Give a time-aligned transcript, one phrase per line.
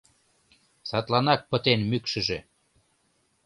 [0.89, 2.39] Садланак пытен мӱкшыжӧ!